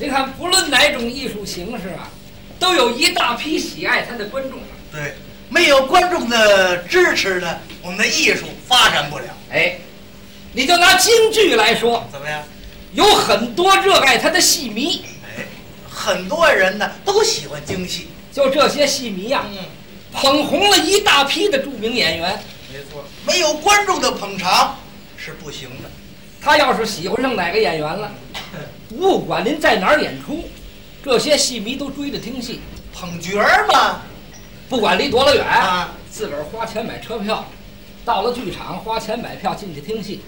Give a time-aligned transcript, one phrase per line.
[0.00, 2.10] 你看，不论哪种艺术形式啊，
[2.58, 4.58] 都有一大批喜爱它的观众。
[4.90, 5.14] 对，
[5.48, 9.26] 没有观众的支持呢，我们的艺术发展不了。
[9.50, 9.76] 哎，
[10.52, 12.42] 你就拿京剧来说，怎么样？
[12.92, 15.04] 有很多热爱它的戏迷。
[15.24, 15.44] 哎，
[15.88, 18.08] 很多人呢都喜欢京戏。
[18.32, 19.58] 就这些戏迷呀，嗯，
[20.12, 22.42] 捧红了一大批的著名演员。
[22.72, 24.76] 没错，没有观众的捧场
[25.16, 25.90] 是不行的。
[26.42, 28.12] 他要是喜欢上哪个演员了，
[28.98, 30.48] 不管您在哪儿演出，
[31.02, 32.60] 这些戏迷都追着听戏，
[32.92, 34.00] 捧角儿嘛，
[34.68, 37.44] 不管离多了远，啊，自个儿花钱买车票，
[38.04, 40.20] 到了剧场花钱买票进去听戏，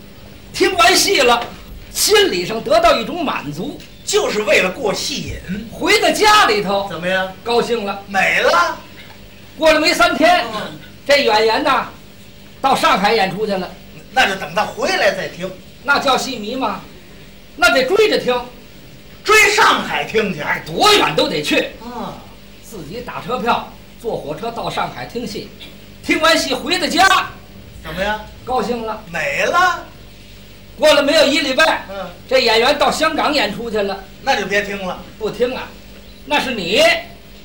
[0.53, 1.43] 听完戏了，
[1.93, 5.69] 心理上得到一种满足，就是为了过戏瘾。
[5.73, 7.33] 回到家里头怎么样？
[7.43, 8.03] 高兴了。
[8.09, 8.77] 美了。
[9.57, 11.89] 过了没三天，嗯，这演员呐，
[12.61, 13.71] 到上海演出去了，
[14.13, 15.51] 那就等他回来再听，
[15.85, 16.83] 那叫戏迷吗？
[17.59, 18.39] 那得追着听，
[19.27, 20.41] 追上海听去。
[20.41, 21.71] 哎，多远都得去。
[21.85, 22.15] 嗯，
[22.63, 25.49] 自己打车票，坐火车到上海听戏，
[26.05, 27.05] 听完戏回到家，
[27.83, 28.21] 怎么样？
[28.45, 29.03] 高兴了。
[29.13, 29.85] 美了。
[30.79, 35.03] 过了没有一礼拜，嗯，这演员到香港演出去了，那就别听了。
[35.19, 35.69] 不听啊，
[36.27, 36.81] 那是你，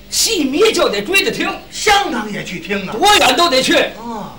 [0.10, 2.94] 戏迷就得追着听，香港也去听啊。
[2.94, 3.74] 多远都得去。
[4.00, 4.30] 嗯，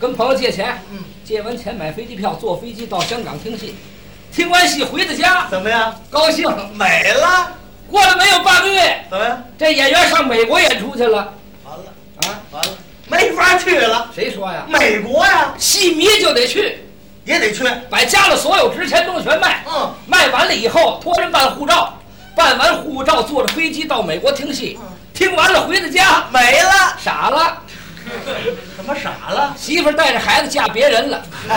[0.00, 3.74] 跟朋友借钱，嗯，借完钱买飞机票，坐飞机到香港听戏，
[4.36, 5.98] 听完戏回到家，怎么样？
[6.10, 6.46] 高兴。
[6.74, 7.50] 美了。
[7.90, 9.42] 过了没有半个月，怎么样？
[9.58, 11.32] 这演员上美国演出去了
[11.64, 11.84] 完了，
[12.18, 12.28] 啊？
[12.50, 12.70] 完了，
[13.06, 14.10] 没法去了。
[14.14, 14.66] 谁说呀？
[14.68, 16.84] 美国呀，戏迷就得去，
[17.24, 17.64] 也得去。
[17.88, 19.64] 把家里所有值钱东西全卖。
[19.66, 21.98] 嗯，卖完了以后，托人办护照，
[22.34, 26.94] 办完护照坐着飞机到美国听戏，嗯听完了回到家没了。
[27.02, 27.56] 傻了，
[28.76, 29.54] 怎么傻了？
[29.58, 31.22] 媳妇儿带着孩子嫁别人了，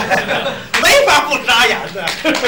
[0.82, 2.04] 没法不傻眼的。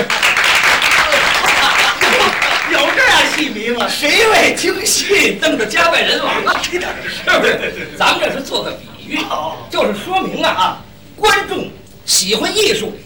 [2.71, 3.87] 有这样戏迷吗？
[3.87, 6.61] 谁为京戏弄得家败人亡啊？
[6.63, 7.89] 这点事是不是？
[7.99, 10.81] 咱们这是做个比喻，哦就是说明啊，
[11.17, 11.71] 观众
[12.07, 12.97] 喜欢艺术，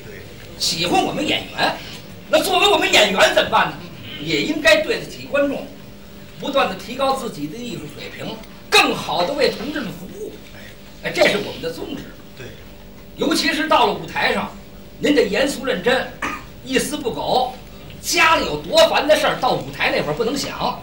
[0.59, 1.77] 喜欢我们演员，
[2.31, 3.75] 那作为我们演员怎么办呢？
[4.23, 5.67] 也应该对得起观众，
[6.39, 8.37] 不断的提高自己的艺术水平，
[8.71, 10.16] 更好的为同志们服务。
[11.06, 12.03] 哎，这是我们的宗旨。
[12.37, 12.47] 对，
[13.17, 14.50] 尤其是到了舞台上，
[14.99, 16.05] 您得严肃认真，
[16.65, 17.55] 一丝不苟。
[18.00, 20.83] 家里有多烦的事儿，到舞台那会儿不能想，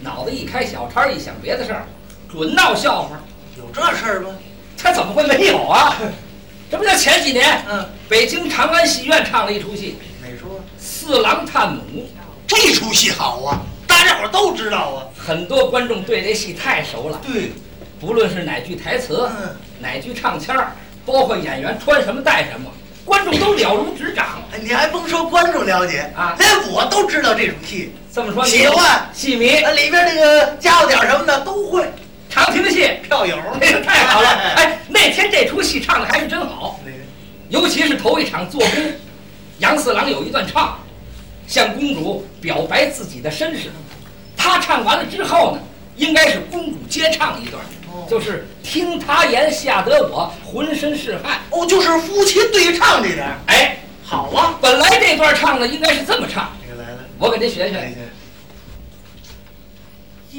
[0.00, 1.86] 脑子一开小差，一想别的事儿，
[2.30, 3.20] 准闹笑话。
[3.58, 4.30] 有这事儿吗？
[4.78, 5.98] 他怎么会没有啊？
[6.70, 10.46] 这不叫前几年，嗯，北京长安戏院唱了一出戏哪出？
[10.78, 12.08] 《四郎探母
[12.46, 17.52] 这出戏好啊，大家伙儿都知道啊。》，很多观众对这戏太熟了，对，
[18.00, 20.72] 不论是哪句台词、嗯，哪句唱腔儿，
[21.04, 22.70] 包括演员穿什么戴什么，
[23.04, 24.42] 观众都了如指掌。
[24.52, 27.92] 哎你还甭说观众了解啊连我都知道这出戏。
[28.12, 31.84] 这么说，喜欢戏迷那里边那个加了点什么的都会。
[32.30, 34.28] 常听戏，票友，那 个太好了。
[34.56, 36.78] 哎，那天这出戏唱的还是真好，
[37.48, 38.92] 尤其是头一场做工，
[39.60, 40.78] 杨四郎有一段唱，
[41.46, 43.70] 向公主表白自己的身世。
[44.36, 45.62] 他唱完了之后呢，
[45.96, 47.68] 应该是公主接唱一段，哦
[48.08, 51.40] 就是听他言，吓得我浑身是汗。
[51.50, 54.58] 哦，就是夫妻对唱这点儿，哎，好啊。
[54.60, 57.96] 本来这段唱的应该是这么唱，这个来了，我给您学来学。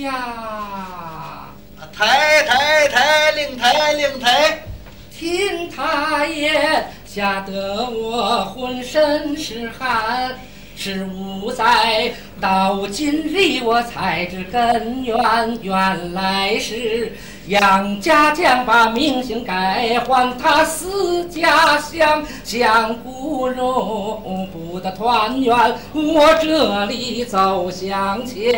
[0.02, 1.50] 呀，
[1.92, 4.64] 抬抬抬，令抬令抬，
[5.12, 10.38] 听他言，吓得我浑身是汗。
[10.82, 15.18] 是五在，到今日我才知根源，
[15.62, 17.14] 原来是
[17.48, 25.56] 杨家将把名姓改换他思家乡，相顾容不得团圆，
[25.94, 28.54] 我这里走向前。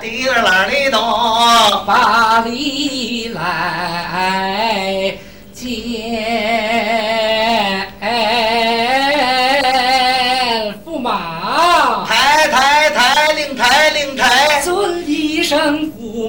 [0.00, 0.98] 滴啦啦哩咚，
[1.86, 2.40] 巴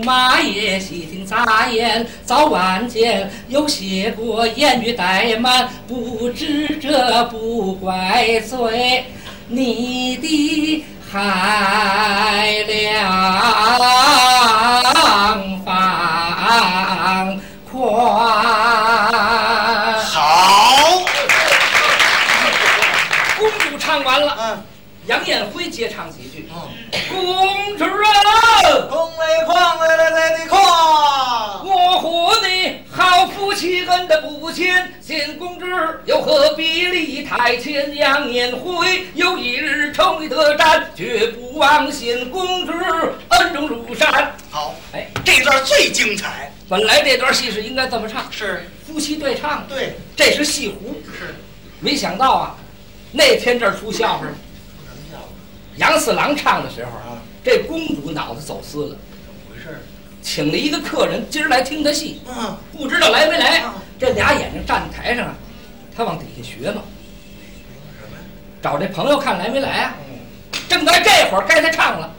[0.03, 9.05] 马爷，细听杂言，早晚间有些过言语怠慢，不知这不怪罪
[9.47, 13.11] 你的海量
[15.63, 17.39] 放宽。
[20.05, 21.05] 好，
[23.37, 24.63] 公主唱完了，嗯
[25.05, 26.47] 杨艳辉接唱几句。
[26.49, 26.55] 嗯，
[27.09, 27.87] 公主啊，
[28.81, 35.65] 空来矿来来来的矿，我和你好夫妻恩的不浅，新公主
[36.05, 37.95] 又何必立太前？
[37.95, 42.73] 杨年回有一日成得战，绝不忘新公主
[43.29, 44.35] 恩重如山。
[44.49, 46.51] 好，哎，这段最精彩。
[46.67, 50.95] 本来这段戏是应该这么唱，是夫妻对唱，对，这是戏胡。
[51.17, 51.35] 是
[51.79, 52.55] 没想到啊，
[53.11, 54.31] 那天这儿出笑话了。
[55.77, 59.83] 杨四郎唱的时候啊，这公主脑子走私了，怎么回事？
[60.21, 63.73] 请了一个客人，今儿来听他戏，嗯，不知道来没来嗯。
[63.99, 65.35] 这俩眼睛站台上啊，
[65.95, 66.81] 他往底下学嘛？
[68.61, 69.95] 找这朋友看来没来啊。
[70.07, 70.13] 嗯
[70.69, 72.11] 正在这会儿，该他唱了，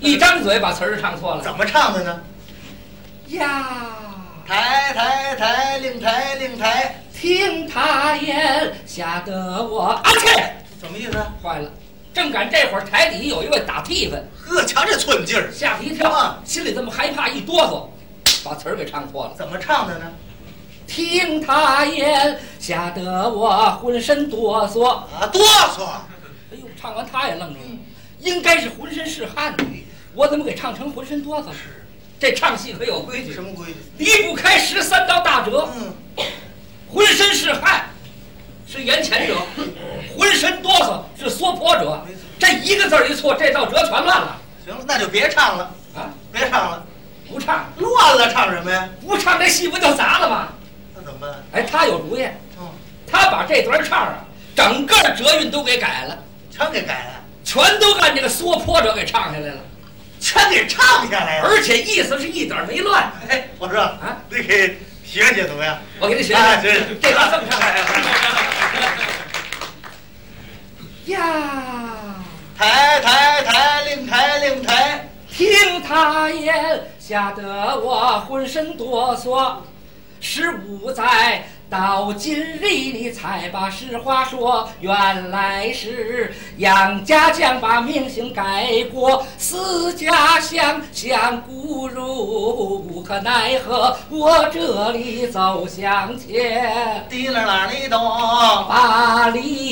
[0.00, 1.42] 一张嘴把词儿唱错了。
[1.42, 2.20] 怎么唱的呢？
[3.28, 3.96] 呀，
[4.46, 11.18] 抬抬抬，令抬令抬，听他言，吓得我啊切，什么意思？
[11.42, 11.70] 坏了！
[12.14, 19.34] 正赶这会儿，台底有一位打替分，呵，瞧这寸劲儿，吓他一跳啊，心里这么害怕，一哆嗦，把词儿给唱错了。
[19.36, 20.12] 怎么唱的呢？
[20.86, 24.86] 听他言，吓得我浑身哆嗦。
[24.86, 25.84] 啊，哆嗦！
[26.52, 27.66] 哎呦，唱完他也愣住了，
[28.20, 29.56] 应该是浑身是汗，
[30.14, 31.54] 我怎么给唱成浑身哆嗦了？
[32.20, 33.76] 这唱戏可有规矩什，么规矩？
[33.98, 35.68] 离不开十三道大辙。
[35.76, 35.92] 嗯，
[36.88, 37.90] 浑身是汗
[38.68, 39.66] 是言前者， 浑
[40.44, 42.04] 身哆嗦是缩婆者。
[42.38, 46.10] 这一个字儿一错，这道辙全乱了行了，那就别唱了，啊！
[46.30, 46.84] 别唱了，
[47.30, 48.86] 不唱，乱了，唱什么呀？
[49.00, 50.48] 不唱这戏不就砸了吗？
[50.94, 51.30] 那怎么办？
[51.52, 52.24] 哎，他有主意，
[52.58, 52.68] 嗯，
[53.10, 54.24] 他把这段唱啊，
[54.54, 56.18] 整个辙韵都给改了，
[56.50, 59.60] 全给改了，全都按这个缩坡者给唱下来了，
[60.20, 61.48] 全给唱下来了。
[61.48, 63.10] 而且意思是一点儿没乱。
[63.28, 65.78] 哎，我说啊，你给学学怎么样？
[66.00, 67.58] 我给你学哎学，是这段这么唱。
[67.60, 67.78] 哎
[71.06, 71.20] 呀，
[72.56, 79.56] 抬抬抬，令抬令抬，听他言，吓得我浑身哆嗦。
[80.20, 92.06] 十五载到今日，你才把实话说，原来是杨家将把名姓改过，思家乡想故如，
[92.88, 97.04] 无可奈何，我这里走向前。
[97.10, 98.00] 滴啦啦哩咚，
[98.66, 99.63] 把离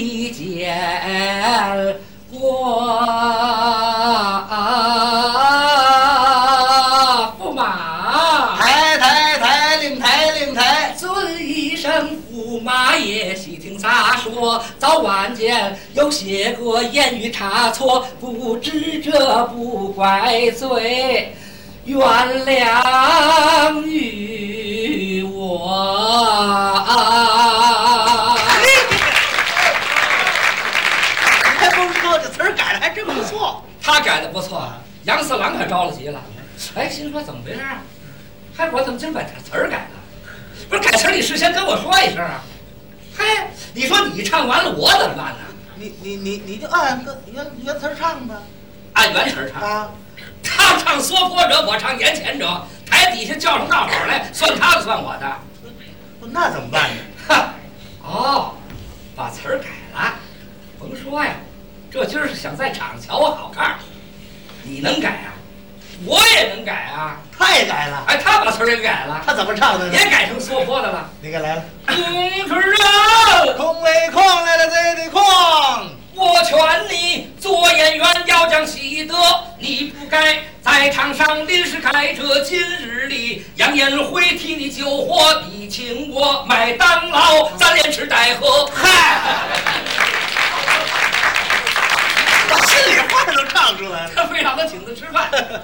[14.79, 21.35] 早晚间有些个言语差错，不知这不怪罪，
[21.85, 21.99] 原
[22.45, 25.99] 谅于我。
[31.45, 33.63] 你还甭说，这词儿改的还真不错。
[33.81, 34.73] 他改的不错，
[35.05, 36.21] 杨四郎可着了急了。
[36.75, 37.83] 哎，心说怎么回事啊？
[38.57, 39.89] 还我怎么今儿把词儿改了？
[40.69, 42.43] 不是改词儿，你事先跟我说一声啊。
[43.17, 45.39] 嗨，你说你唱完了，我怎么办呢？
[45.77, 48.37] 你你你你就按个原原词唱吧。
[48.95, 49.63] 按原词唱。
[49.63, 49.91] 啊，
[50.43, 55.33] 他唱缩坡者，我唱言前者，台底下叫上大伙来，算他的，算我的。
[56.21, 57.03] 不那怎么办呢？
[57.27, 57.55] 哈，
[58.03, 58.55] 哦，
[59.17, 60.15] 把词儿改了，
[60.79, 61.35] 甭说呀，
[61.91, 63.77] 这今儿是想在场上瞧我好看。
[64.63, 65.35] 你能改啊？
[66.05, 67.21] 我也能改啊！
[67.37, 70.05] 他也改了，哎，他把词儿也改了，他怎么唱的呢也？
[70.11, 71.11] 改成缩坡的了。
[71.21, 71.65] 你给来了。
[71.95, 75.23] 公主啊，空为空来了，贼的空。
[76.15, 76.57] 我劝
[76.89, 79.15] 你做演员要讲喜德，
[79.59, 88.67] 你不该在场上临时改这今日里，杨延辉替你救火，你请我麦当劳，咱连吃带喝。
[88.75, 89.21] 嗨，
[92.49, 94.11] 把心里话都唱出来了。
[94.15, 95.29] 他非让他请他吃饭。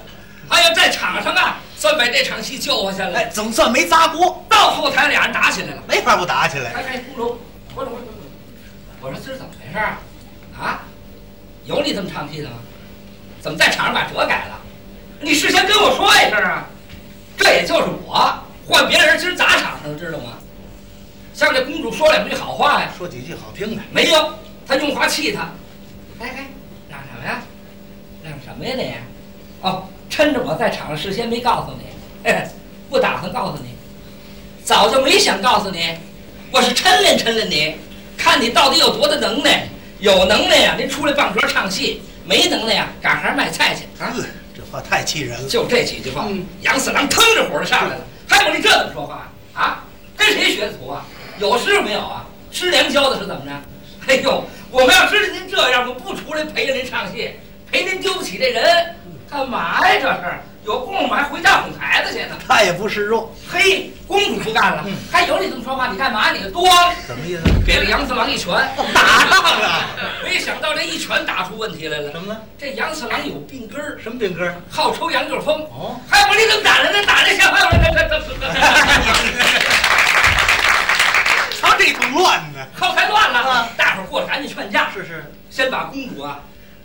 [0.49, 3.21] 哎呀在场上啊，算把这场戏救活下来。
[3.21, 5.81] 哎，总算没砸锅，到后台俩人打起来了。
[5.87, 6.71] 没法不打起来。
[6.71, 7.39] 哎哎，公主，
[7.73, 8.07] 我说我说
[9.01, 9.99] 我说今儿怎么回事啊？
[10.59, 10.81] 啊，
[11.63, 12.57] 有你这么唱戏的吗？
[13.39, 14.59] 怎么在场上把辙改了？
[15.21, 16.67] 你事先跟我说一声啊！
[17.37, 18.37] 这也就是我
[18.67, 20.33] 换别人今儿砸场上，知道吗？
[21.33, 23.81] 向这公主说两句好话呀，说几句好听的。
[23.91, 24.33] 没有，
[24.67, 25.43] 他用话气他。
[26.19, 26.47] 哎哎，
[26.89, 27.41] 嚷什么呀？
[28.21, 28.93] 嚷什么呀你？
[29.61, 32.33] 哦，趁着我在场上事先没告诉你，
[32.89, 33.68] 不打算告诉你，
[34.69, 35.97] 早就没想告诉你，
[36.51, 37.75] 我是抻练抻练你，
[38.15, 39.67] 看你到底有多大能耐。
[39.97, 44.13] 有能耐呀，您出来放歌唱戏；没能耐呀，赶行卖菜去啊！
[44.15, 44.23] 嗯，
[44.55, 45.49] 这话太气人了。
[45.49, 49.83] 就这几句话，嗯杨四郎腾着火就上来了，还有你这怎么说话啊？
[50.15, 51.03] 跟谁学的徒啊？
[51.39, 52.27] 有师傅没有啊？
[52.51, 53.51] 师娘教的是怎么着？
[54.05, 57.31] 哎呦，我们要知道您这样，我不出来陪着您唱戏，
[57.71, 58.95] 陪您丢不起这人，
[59.31, 59.99] 干嘛呀？
[59.99, 62.37] 这是有功夫还回家哄孩子去呢。
[62.47, 65.87] 他也不示弱，嘿，公主不干了，嗯还有你这么说话？
[65.87, 66.31] 你干嘛？
[66.31, 66.67] 你多
[67.05, 67.43] 什么意思？
[67.65, 68.53] 给了杨四郎一拳，
[68.93, 69.85] 打仗了？
[70.23, 72.11] 没想到这一拳打出问题来了。
[72.11, 72.39] 什么呢？
[72.57, 74.55] 这杨四郎有病根儿，什么病根儿？
[74.69, 75.61] 好抽羊角风。
[75.65, 77.05] 哦，还我你怎么打人呢？
[77.05, 77.71] 打人像话吗？
[77.71, 78.19] 这这这
[81.59, 82.65] 瞧这通乱呢。
[82.77, 86.39] 后台乱了啊，大伙儿过来赶紧劝架，是是，先把公主啊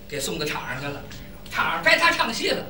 [0.09, 1.00] 给送到场上去了。
[1.50, 2.62] 场上该他唱戏了，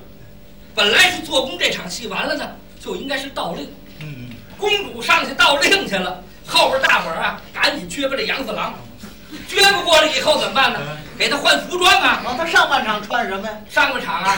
[0.75, 2.50] 本来是做工这场戏完了呢，
[2.81, 3.73] 就应该是盗令。
[4.00, 8.75] 嗯，公主上去盗令去了，后边大伙儿啊赶紧撅巴这杨四郎，
[9.49, 10.81] 撅巴过来以后怎么办呢？
[11.16, 12.23] 给他换服装啊！
[12.26, 13.57] 啊，他上半场穿什么呀？
[13.71, 14.37] 上半场啊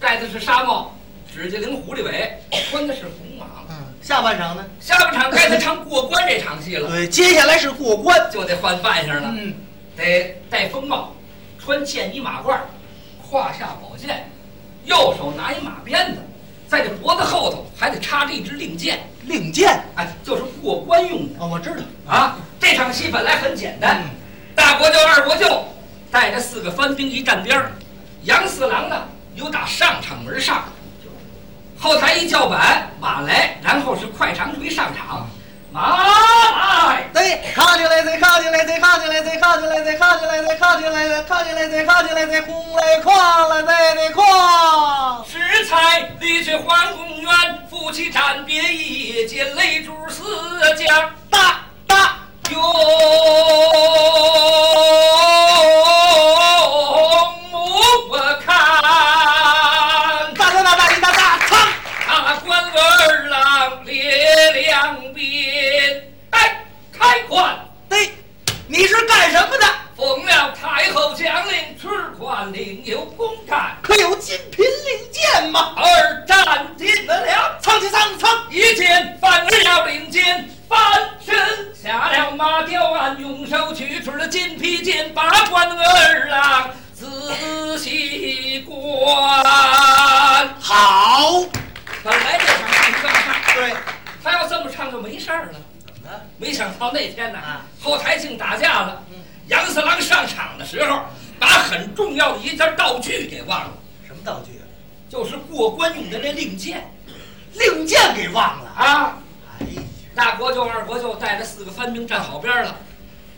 [0.00, 0.92] 戴的是纱帽，
[1.32, 2.36] 指甲灵狐狸尾，
[2.68, 3.44] 穿的是红蟒。
[3.68, 4.66] 嗯，下半场呢？
[4.80, 8.28] 下半场该他唱过关这场戏了，对，接下来是过关。
[8.32, 9.54] 就得换扮相了，嗯，
[9.96, 11.14] 得戴风帽，
[11.64, 12.58] 穿剑衣马褂，
[13.22, 14.28] 胯下宝剑，
[14.84, 16.20] 右手拿一马鞭子，
[16.66, 19.82] 在这脖子后头还得插着一支令箭，令箭。
[19.94, 22.12] 哎，就是过关用的哦，我知道。
[22.12, 22.36] 啊。
[22.58, 24.10] 这场戏本来很简单，嗯，
[24.54, 25.64] 大国舅、二国舅
[26.10, 27.70] 带着四个番兵一站边儿，
[28.24, 30.64] 杨四郎呢由打上场门上，
[31.78, 35.28] 后台一叫板，马来，然后是快长锤上场，
[35.70, 35.98] 马
[36.88, 37.04] 来。
[37.12, 45.22] 对，靠进来，再靠进来，再靠进来，再靠进来，再靠进来，再靠进来，再靠进来，再靠进来，再空来跨了，再得跨。
[45.24, 47.05] 适才离去皇宫
[47.96, 50.22] 起战别一剑擂主四
[50.74, 52.18] 将，大大
[52.50, 52.62] 勇
[58.10, 58.54] 我看，
[60.34, 61.10] 大大大大大
[61.48, 61.72] 大，
[62.04, 68.10] 唱大官儿郎列两边，哎，开关，对，
[68.66, 69.64] 你是干什么的？
[69.96, 71.88] 奉了太后降令，吃
[72.18, 75.72] 官领有公干，可有金瓶领剑吗？
[75.78, 76.25] 二。
[78.56, 80.78] 一见范儿要领剑，翻
[81.22, 81.36] 身
[81.74, 88.74] 下了马吊鞍，用手取出了金披剑，把关二郎仔细观。
[90.58, 91.44] 好。
[92.02, 93.74] 本来这场戏这么唱，对，
[94.24, 95.60] 他要这么唱就没事儿了。
[95.84, 96.22] 怎么了？
[96.38, 99.18] 没想到那天呢啊，后台竟打架了嗯。
[99.48, 101.02] 杨四郎上场的时候，
[101.38, 103.72] 把很重要的一件道具给忘了，
[104.06, 104.64] 什么道具啊？
[105.10, 106.90] 就是过关用的那令箭
[107.58, 108.70] 令箭给忘了。
[108.70, 109.18] 啊。
[109.58, 109.82] 哎呀，
[110.14, 112.76] 大国舅、二国舅带着四个番兵站好边了，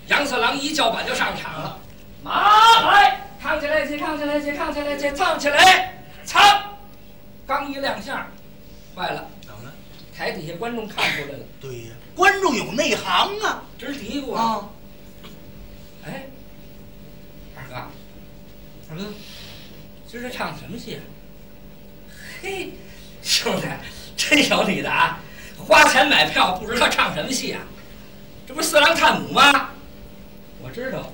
[0.09, 1.79] 杨四郎一叫板就上场了。
[2.23, 6.77] 马来，唱起来去，唱起来去，唱起来去，唱起来，唱！
[7.47, 8.27] 刚一亮相，
[8.95, 9.73] 坏了，怎么了？
[10.17, 13.63] 台底下观众看出来了，对呀，观众有内行啊。
[13.79, 14.43] 直嘀咕啊。
[14.43, 14.69] 啊，
[16.05, 16.27] 哎，
[17.57, 17.75] 二哥，
[18.91, 19.05] 二哥，
[20.07, 21.01] 今儿这唱什么戏啊？
[22.43, 22.73] 嘿，
[23.23, 23.67] 兄弟，
[24.19, 25.21] 真有你的啊！
[25.57, 27.61] 花钱买票不知道唱什么戏啊？
[28.47, 29.71] 这不是四郎探母吗？
[30.61, 31.13] 我知道，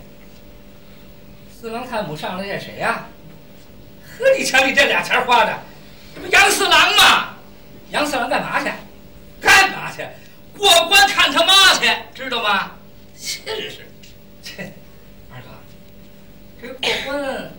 [1.53, 3.07] 四郎探母上来这谁呀、
[4.19, 5.53] 呵，你瞧你这俩钱花的，
[6.15, 7.35] 这不杨四郎吗？
[7.91, 8.71] 杨四郎干嘛去？
[9.41, 10.07] 干嘛去？
[10.57, 12.73] 过关看他妈去，知道吗？
[13.15, 13.87] 真是，
[14.43, 14.73] 这
[15.31, 15.49] 二哥，
[16.63, 17.53] 这过关，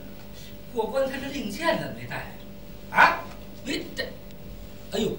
[0.73, 2.35] 过关他这令箭怎么没带？
[2.89, 3.19] 啊，
[3.63, 4.05] 没带？
[4.91, 5.11] 哎呦，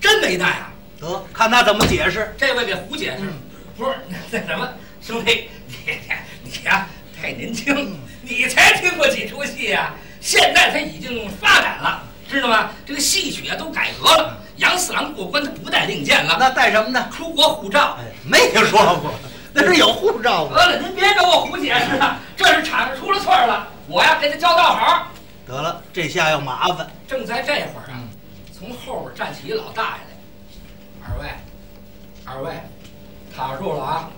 [0.00, 0.72] 真没带啊！
[1.00, 2.34] 得看他怎么解释。
[2.38, 3.32] 这位给胡解释，嗯
[3.76, 3.90] 不是
[4.30, 4.68] 那什么，
[5.02, 5.98] 兄弟，你
[6.42, 6.86] 你呀
[7.20, 12.70] 太年轻嗯，你才听过几出戏呀、现在他已经发展了，知道吗？
[12.86, 14.38] 这个戏曲啊都改革了。
[14.56, 17.10] 杨四郎过关他不带令箭了，那带什么呢？
[17.14, 17.98] 出国护照。
[18.00, 19.12] 哎，没听说过，
[19.52, 20.56] 那是有护照吗？
[20.56, 25.08] 得了，您别给我胡解释了，这是场上出了错儿了，我呀给他交道好。
[25.46, 26.86] 得了，这下要麻烦。
[27.06, 27.85] 正在这会儿啊，
[28.66, 30.02] 从后边站起一老大爷
[31.00, 31.28] 来，二位，
[32.24, 32.52] 二位，
[33.34, 34.10] 踏实住了啊！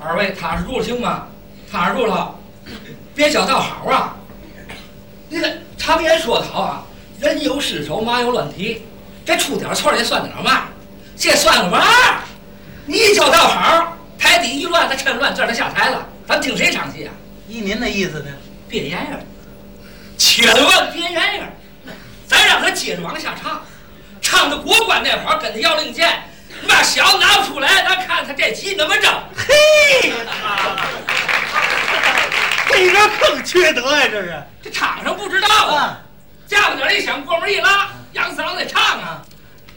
[0.00, 1.28] 二位踏实住了行吗？
[1.70, 2.34] 踏实住了，
[3.14, 4.16] 别交道好啊！
[5.28, 6.84] 你这常言说得好啊，
[7.20, 8.82] 人有失手，马有乱蹄，
[9.24, 10.64] 这出点错也算得了嘛，
[11.16, 11.84] 这算个嘛？
[12.86, 17.14] 你一交道好，台底一乱，他趁乱，这儿他下台了，咱听谁唱戏啊？
[17.48, 18.26] 依您的意思呢？
[18.68, 19.20] 别演样儿，
[20.18, 21.90] 千万别言语，
[22.26, 23.62] 咱让他接着往下唱，
[24.34, 26.20] 唱到国关那会儿跟他要令箭，
[26.60, 29.12] 你把小拿不出来，咱看他这棋怎么整。
[29.36, 30.12] 嘿，
[32.68, 34.08] 这人更缺德呀！
[34.10, 35.98] 这是这场上不知道啊，啊，
[36.48, 39.22] 架不点一响，过门一拉，杨四郎得唱啊。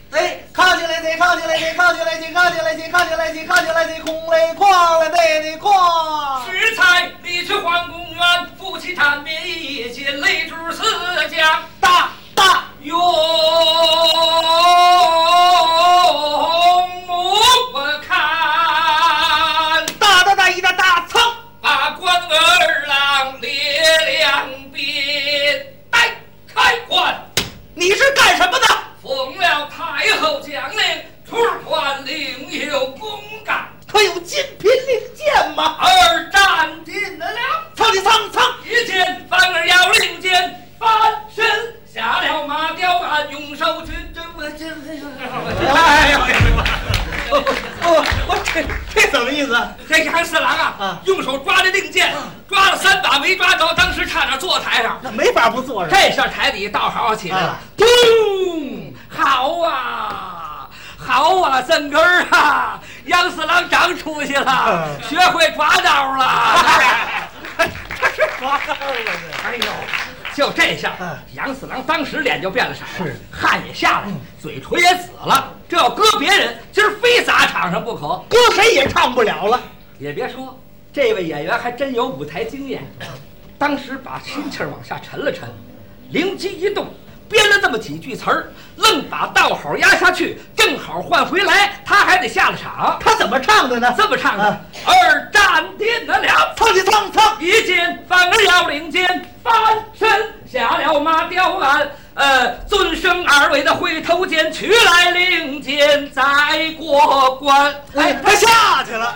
[0.10, 6.42] 哎靠起来，得靠起来，得靠起来，得靠起来，得靠起来，得靠起来，得空来跨了，得得跨。
[6.50, 10.82] 适才你去皇宫园，夫妻谈别一见泪珠四
[11.30, 12.64] 将大大。
[12.84, 12.96] 哟。
[49.48, 52.14] 永那杨四郎啊啊，用手抓着令箭，
[52.48, 55.00] 抓了三把没抓着，当时差点坐台上。
[55.02, 55.90] 那没法不坐着。
[55.92, 57.60] 这下台底倒好起来了！
[59.10, 66.64] 好啊，好啊，曾根儿啊，杨四郎长出息了，嗯学会抓刀 了。
[67.58, 68.94] 这是抓到了
[69.44, 69.72] 哎呦，
[70.38, 72.82] 就这下嗯，杨四郎当时脸就变了色
[73.32, 75.52] 汗也下来，嘴唇也紫了。
[75.68, 78.24] 这要搁别人，今儿非砸场上不可。
[78.30, 79.60] 搁谁也唱不了了。
[79.98, 80.56] 也别说，
[80.94, 82.84] 这位演员还真有舞台经验。
[83.58, 85.50] 当时把心气儿往下沉了沉，
[86.12, 86.86] 灵机一动，
[87.30, 92.98] 编了这么几句词儿，愣把道好压下去，正好换回来，他还得下了场。
[93.00, 93.94] 他怎么唱的呢？
[93.98, 96.54] 这么唱的啊：二战定了了。
[96.56, 97.24] 蹭起蹭蹭。
[97.40, 99.06] 一见反而要领剑，
[99.44, 99.54] 翻
[99.98, 100.10] 身
[100.52, 101.90] 下了马吊鞍。
[102.16, 106.24] 呃，尊生二位的回头剑，取来令箭再
[106.80, 107.76] 过关。
[107.96, 109.16] 哎，他下去了。